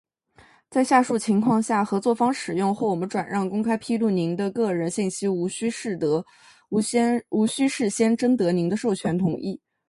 [0.67, 6.25] 在下述情况下，合作方使用，或我们转让、公开披露您的个人信息无需事
[7.87, 9.61] 先征得您的授权同意：